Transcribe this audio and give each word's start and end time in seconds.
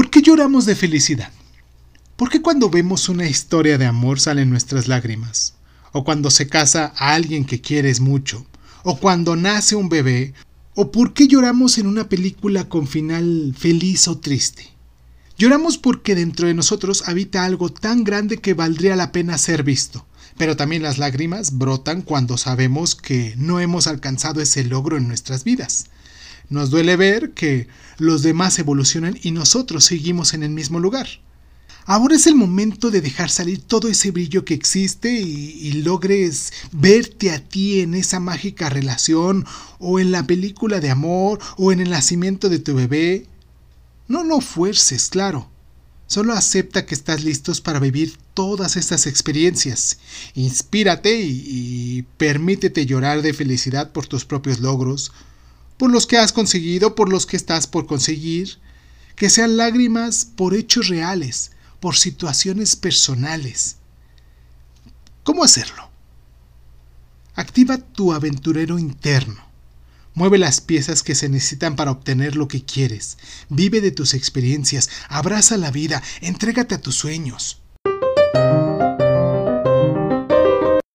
¿Por 0.00 0.08
qué 0.08 0.22
lloramos 0.22 0.64
de 0.64 0.74
felicidad? 0.74 1.30
¿Por 2.16 2.30
qué 2.30 2.40
cuando 2.40 2.70
vemos 2.70 3.10
una 3.10 3.28
historia 3.28 3.76
de 3.76 3.84
amor 3.84 4.18
salen 4.18 4.48
nuestras 4.48 4.88
lágrimas? 4.88 5.56
¿O 5.92 6.04
cuando 6.04 6.30
se 6.30 6.48
casa 6.48 6.94
a 6.96 7.12
alguien 7.12 7.44
que 7.44 7.60
quieres 7.60 8.00
mucho? 8.00 8.46
¿O 8.82 8.98
cuando 8.98 9.36
nace 9.36 9.76
un 9.76 9.90
bebé? 9.90 10.32
¿O 10.74 10.90
por 10.90 11.12
qué 11.12 11.28
lloramos 11.28 11.76
en 11.76 11.86
una 11.86 12.08
película 12.08 12.66
con 12.66 12.86
final 12.86 13.54
feliz 13.54 14.08
o 14.08 14.16
triste? 14.16 14.70
Lloramos 15.36 15.76
porque 15.76 16.14
dentro 16.14 16.46
de 16.46 16.54
nosotros 16.54 17.06
habita 17.06 17.44
algo 17.44 17.68
tan 17.68 18.02
grande 18.02 18.38
que 18.38 18.54
valdría 18.54 18.96
la 18.96 19.12
pena 19.12 19.36
ser 19.36 19.64
visto. 19.64 20.06
Pero 20.38 20.56
también 20.56 20.82
las 20.82 20.96
lágrimas 20.96 21.58
brotan 21.58 22.00
cuando 22.00 22.38
sabemos 22.38 22.94
que 22.94 23.34
no 23.36 23.60
hemos 23.60 23.86
alcanzado 23.86 24.40
ese 24.40 24.64
logro 24.64 24.96
en 24.96 25.08
nuestras 25.08 25.44
vidas. 25.44 25.88
Nos 26.50 26.70
duele 26.70 26.96
ver 26.96 27.30
que 27.30 27.68
los 27.96 28.22
demás 28.22 28.58
evolucionan 28.58 29.16
y 29.22 29.30
nosotros 29.30 29.84
seguimos 29.84 30.34
en 30.34 30.42
el 30.42 30.50
mismo 30.50 30.80
lugar. 30.80 31.06
Ahora 31.86 32.16
es 32.16 32.26
el 32.26 32.34
momento 32.34 32.90
de 32.90 33.00
dejar 33.00 33.30
salir 33.30 33.62
todo 33.62 33.88
ese 33.88 34.10
brillo 34.10 34.44
que 34.44 34.54
existe 34.54 35.12
y, 35.12 35.72
logres 35.82 36.52
verte 36.72 37.30
a 37.30 37.38
ti 37.38 37.80
en 37.80 37.94
esa 37.94 38.20
mágica 38.20 38.68
relación 38.68 39.46
o 39.78 39.98
en 39.98 40.10
la 40.10 40.24
película 40.26 40.80
de 40.80 40.90
amor 40.90 41.38
o 41.56 41.72
en 41.72 41.80
el 41.80 41.90
nacimiento 41.90 42.48
de 42.48 42.58
tu 42.58 42.74
bebé. 42.74 43.26
No 44.08 44.24
lo 44.24 44.40
fuerces, 44.40 45.08
claro. 45.08 45.48
Solo 46.06 46.32
acepta 46.32 46.84
que 46.84 46.94
estás 46.94 47.22
listos 47.22 47.60
para 47.60 47.78
vivir 47.78 48.16
todas 48.34 48.76
estas 48.76 49.06
experiencias. 49.06 49.98
Inspírate 50.34 51.20
y, 51.20 51.44
y 51.46 52.02
permítete 52.18 52.86
llorar 52.86 53.22
de 53.22 53.32
felicidad 53.32 53.92
por 53.92 54.06
tus 54.06 54.24
propios 54.24 54.58
logros, 54.60 55.12
por 55.80 55.90
los 55.90 56.06
que 56.06 56.18
has 56.18 56.30
conseguido, 56.34 56.94
por 56.94 57.08
los 57.08 57.24
que 57.24 57.38
estás 57.38 57.66
por 57.66 57.86
conseguir. 57.86 58.58
Que 59.16 59.30
sean 59.30 59.56
lágrimas 59.56 60.26
por 60.26 60.52
hechos 60.52 60.88
reales, 60.88 61.52
por 61.80 61.96
situaciones 61.96 62.76
personales. 62.76 63.76
¿Cómo 65.24 65.42
hacerlo? 65.42 65.88
Activa 67.34 67.78
tu 67.78 68.12
aventurero 68.12 68.78
interno. 68.78 69.42
Mueve 70.12 70.36
las 70.36 70.60
piezas 70.60 71.02
que 71.02 71.14
se 71.14 71.30
necesitan 71.30 71.76
para 71.76 71.92
obtener 71.92 72.36
lo 72.36 72.46
que 72.46 72.62
quieres. 72.62 73.16
Vive 73.48 73.80
de 73.80 73.90
tus 73.90 74.12
experiencias. 74.12 74.90
Abraza 75.08 75.56
la 75.56 75.70
vida. 75.70 76.02
Entrégate 76.20 76.74
a 76.74 76.82
tus 76.82 76.96
sueños. 76.96 77.59